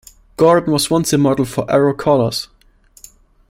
Gordon 0.35 0.73
was 0.73 0.89
once 0.89 1.13
a 1.13 1.17
model 1.19 1.45
for 1.45 1.69
Arrow 1.69 1.93
Collars. 1.93 2.47